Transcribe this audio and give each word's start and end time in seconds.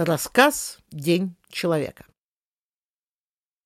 Рассказ 0.00 0.78
«День 0.92 1.34
человека». 1.50 2.04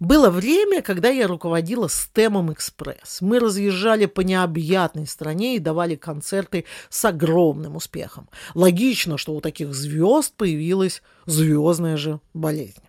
Было 0.01 0.31
время, 0.31 0.81
когда 0.81 1.11
я 1.11 1.29
руководила 1.29 1.89
STEM 1.89 2.55
Экспресс. 2.55 3.21
Мы 3.21 3.39
разъезжали 3.39 4.07
по 4.07 4.23
необъятной 4.23 5.07
стране 5.07 5.57
и 5.57 5.59
давали 5.59 5.95
концерты 5.95 6.65
с 6.89 7.05
огромным 7.05 7.77
успехом. 7.77 8.31
Логично, 8.55 9.19
что 9.19 9.35
у 9.35 9.43
таких 9.43 9.75
звезд 9.75 10.33
появилась 10.35 11.03
звездная 11.27 11.99
же 11.99 12.19
болезнь. 12.33 12.83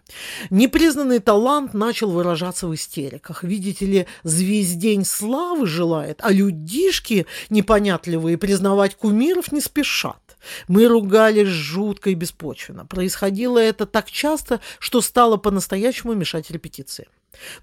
Непризнанный 0.50 1.20
талант 1.20 1.74
начал 1.74 2.12
выражаться 2.12 2.68
в 2.68 2.74
истериках. 2.74 3.44
Видите 3.44 3.86
ли, 3.86 4.08
звездень 4.24 5.04
славы 5.04 5.68
желает, 5.68 6.22
а 6.24 6.32
людишки 6.32 7.26
непонятливые 7.50 8.38
признавать 8.38 8.96
кумиров 8.96 9.52
не 9.52 9.60
спешат. 9.60 10.23
Мы 10.68 10.88
ругались 10.88 11.48
жутко 11.48 12.10
и 12.10 12.16
беспочвенно. 12.16 12.86
Происходило 12.86 13.60
это 13.60 13.86
так 13.86 14.10
часто, 14.10 14.60
что 14.80 15.02
стало 15.02 15.38
по-настоящему 15.38 16.14
мешать 16.14 16.52
репетиции. 16.52 17.08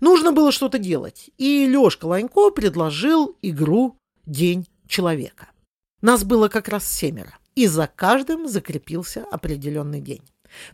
Нужно 0.00 0.32
было 0.32 0.52
что-то 0.52 0.78
делать, 0.78 1.30
и 1.38 1.66
Лёшка 1.66 2.06
Ланько 2.06 2.50
предложил 2.50 3.36
игру 3.42 3.96
«День 4.26 4.66
человека». 4.88 5.48
Нас 6.02 6.24
было 6.24 6.48
как 6.48 6.68
раз 6.68 6.88
семеро, 6.88 7.36
и 7.54 7.66
за 7.66 7.86
каждым 7.86 8.48
закрепился 8.48 9.24
определенный 9.30 10.00
день. 10.00 10.22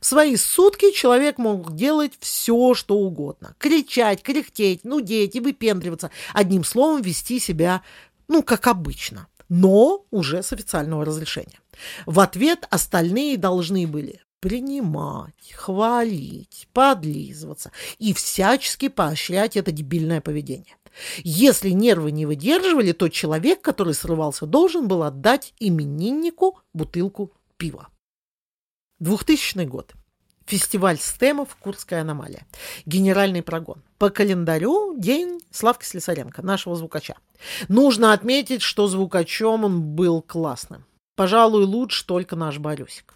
В 0.00 0.06
свои 0.06 0.36
сутки 0.36 0.92
человек 0.92 1.38
мог 1.38 1.74
делать 1.74 2.14
все, 2.20 2.74
что 2.74 2.96
угодно. 2.96 3.54
Кричать, 3.58 4.22
кряхтеть, 4.22 4.84
нудеть 4.84 5.36
и 5.36 5.40
выпендриваться. 5.40 6.10
Одним 6.32 6.64
словом, 6.64 7.02
вести 7.02 7.38
себя, 7.38 7.82
ну, 8.28 8.42
как 8.42 8.66
обычно, 8.66 9.26
но 9.48 10.04
уже 10.10 10.42
с 10.42 10.52
официального 10.52 11.04
разрешения. 11.04 11.60
В 12.06 12.20
ответ 12.20 12.66
остальные 12.70 13.36
должны 13.36 13.86
были 13.86 14.20
принимать, 14.40 15.52
хвалить, 15.54 16.68
подлизываться 16.72 17.72
и 17.98 18.12
всячески 18.12 18.88
поощрять 18.88 19.56
это 19.56 19.72
дебильное 19.72 20.20
поведение. 20.20 20.76
Если 21.22 21.70
нервы 21.70 22.10
не 22.10 22.26
выдерживали, 22.26 22.92
то 22.92 23.08
человек, 23.08 23.60
который 23.60 23.94
срывался, 23.94 24.46
должен 24.46 24.88
был 24.88 25.02
отдать 25.02 25.52
имениннику 25.58 26.58
бутылку 26.72 27.32
пива. 27.56 27.88
2000 29.00 29.64
год. 29.64 29.92
Фестиваль 30.46 30.98
стемов 30.98 31.56
«Курская 31.56 32.02
аномалия». 32.02 32.46
Генеральный 32.86 33.42
прогон. 33.42 33.82
По 33.98 34.10
календарю 34.10 34.96
день 34.96 35.40
Славки 35.50 35.84
Слесаренко, 35.84 36.42
нашего 36.42 36.76
звукача. 36.76 37.16
Нужно 37.68 38.12
отметить, 38.12 38.62
что 38.62 38.86
звукачом 38.86 39.64
он 39.64 39.82
был 39.82 40.22
классным. 40.22 40.84
Пожалуй, 41.16 41.64
лучше 41.64 42.06
только 42.06 42.36
наш 42.36 42.58
Борюсик. 42.58 43.14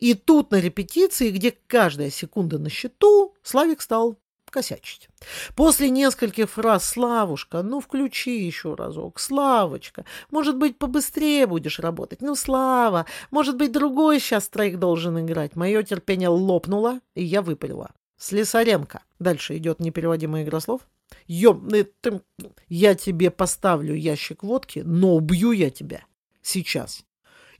И 0.00 0.14
тут 0.14 0.50
на 0.50 0.60
репетиции, 0.60 1.30
где 1.30 1.54
каждая 1.66 2.10
секунда 2.10 2.58
на 2.58 2.68
счету, 2.68 3.34
Славик 3.42 3.80
стал 3.80 4.18
косячить. 4.52 5.08
После 5.56 5.90
нескольких 5.90 6.50
фраз 6.50 6.88
«Славушка, 6.88 7.62
ну 7.62 7.80
включи 7.80 8.44
еще 8.44 8.74
разок, 8.74 9.18
Славочка, 9.18 10.04
может 10.30 10.56
быть, 10.56 10.78
побыстрее 10.78 11.46
будешь 11.46 11.80
работать, 11.80 12.20
ну, 12.20 12.36
Слава, 12.36 13.06
может 13.30 13.56
быть, 13.56 13.72
другой 13.72 14.20
сейчас 14.20 14.48
троих 14.48 14.78
должен 14.78 15.18
играть». 15.18 15.56
Мое 15.56 15.82
терпение 15.82 16.28
лопнуло, 16.28 17.00
и 17.14 17.24
я 17.24 17.42
выпалила. 17.42 17.90
Слесаренко. 18.22 19.02
Дальше 19.18 19.56
идет 19.56 19.80
непереводимый 19.80 20.44
игрослов. 20.44 20.82
Ёбный 21.26 21.82
ты... 22.00 22.20
Я 22.68 22.94
тебе 22.94 23.32
поставлю 23.32 23.94
ящик 23.94 24.44
водки, 24.44 24.80
но 24.84 25.16
убью 25.16 25.50
я 25.50 25.70
тебя. 25.70 26.04
Сейчас. 26.40 27.04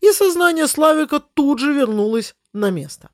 И 0.01 0.13
сознание 0.13 0.69
Славика 0.69 1.19
тут 1.19 1.59
же 1.59 1.73
вернулось 1.73 2.37
на 2.53 2.71
место. 2.71 3.11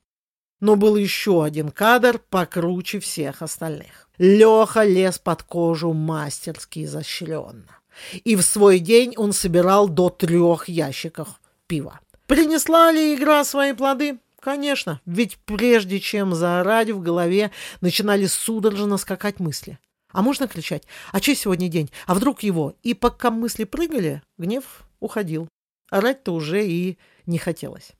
Но 0.60 0.76
был 0.76 0.96
еще 0.96 1.44
один 1.44 1.70
кадр 1.70 2.20
покруче 2.30 2.98
всех 3.00 3.42
остальных. 3.42 4.08
Леха 4.18 4.82
лез 4.82 5.18
под 5.18 5.44
кожу 5.44 5.92
мастерски 5.92 6.84
изощренно. 6.84 7.78
И 8.24 8.36
в 8.36 8.42
свой 8.42 8.78
день 8.78 9.14
он 9.16 9.32
собирал 9.32 9.88
до 9.88 10.08
трех 10.10 10.68
ящиков 10.68 11.40
пива. 11.66 12.00
Принесла 12.26 12.92
ли 12.92 13.14
игра 13.14 13.44
свои 13.44 13.72
плоды? 13.72 14.18
Конечно, 14.40 15.00
ведь 15.04 15.36
прежде 15.44 16.00
чем 16.00 16.34
заорать 16.34 16.90
в 16.90 17.00
голове, 17.00 17.50
начинали 17.80 18.26
судорожно 18.26 18.96
скакать 18.96 19.40
мысли. 19.40 19.78
А 20.10 20.22
можно 20.22 20.48
кричать 20.48 20.84
«А 21.12 21.20
че 21.20 21.34
сегодня 21.34 21.68
день? 21.68 21.90
А 22.06 22.14
вдруг 22.14 22.42
его?» 22.42 22.74
И 22.82 22.94
пока 22.94 23.30
мысли 23.30 23.64
прыгали, 23.64 24.22
гнев 24.38 24.84
уходил. 25.00 25.48
Орать-то 25.90 26.32
уже 26.34 26.66
и 26.66 26.98
не 27.26 27.38
хотелось. 27.38 27.92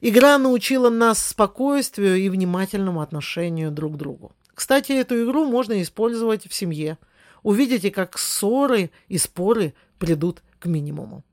Игра 0.00 0.38
научила 0.38 0.90
нас 0.90 1.24
спокойствию 1.24 2.16
и 2.16 2.28
внимательному 2.28 3.00
отношению 3.00 3.70
друг 3.70 3.94
к 3.94 3.96
другу. 3.96 4.32
Кстати, 4.54 4.92
эту 4.92 5.24
игру 5.24 5.44
можно 5.44 5.80
использовать 5.82 6.48
в 6.48 6.54
семье. 6.54 6.98
Увидите, 7.42 7.90
как 7.90 8.18
ссоры 8.18 8.90
и 9.08 9.18
споры 9.18 9.74
придут 9.98 10.42
к 10.58 10.66
минимуму. 10.66 11.24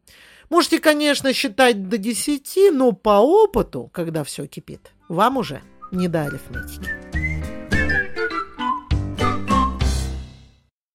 Можете, 0.50 0.80
конечно, 0.80 1.32
считать 1.34 1.88
до 1.88 1.98
десяти, 1.98 2.72
но 2.72 2.92
по 2.92 3.20
опыту, 3.20 3.90
когда 3.94 4.24
все 4.24 4.48
кипит, 4.48 4.92
вам 5.08 5.38
уже 5.38 5.62
не 5.92 6.08
до 6.08 6.24
арифметики. 6.24 7.01